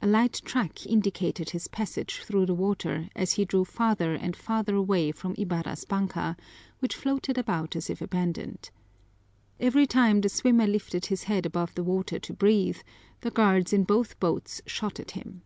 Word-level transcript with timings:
A 0.00 0.06
light 0.06 0.40
track 0.46 0.86
indicated 0.86 1.50
his 1.50 1.68
passage 1.68 2.20
through 2.24 2.46
the 2.46 2.54
water 2.54 3.10
as 3.14 3.32
he 3.32 3.44
drew 3.44 3.66
farther 3.66 4.14
and 4.14 4.34
farther 4.34 4.74
away 4.74 5.12
from 5.12 5.34
Ibarra's 5.36 5.84
banka, 5.84 6.38
which 6.78 6.96
floated 6.96 7.36
about 7.36 7.76
as 7.76 7.90
if 7.90 8.00
abandoned. 8.00 8.70
Every 9.60 9.86
time 9.86 10.22
the 10.22 10.30
swimmer 10.30 10.66
lifted 10.66 11.04
his 11.04 11.24
head 11.24 11.44
above 11.44 11.74
the 11.74 11.84
water 11.84 12.18
to 12.18 12.32
breathe, 12.32 12.78
the 13.20 13.30
guards 13.30 13.74
in 13.74 13.84
both 13.84 14.18
boats 14.18 14.62
shot 14.64 14.98
at 14.98 15.10
him. 15.10 15.42